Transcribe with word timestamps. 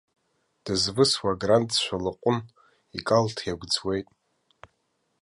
Дызвысуа 0.63 1.29
аграндцәа 1.35 1.95
лаҟән 2.03 2.37
икалҭ 2.97 3.37
иагәӡуеит. 3.43 4.07